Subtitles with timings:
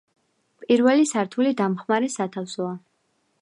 [0.63, 2.73] პირველი სართული დამხმარე სათავსია.